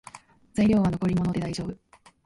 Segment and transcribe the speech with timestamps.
[0.55, 1.79] 材料は残り物でだいじょうぶ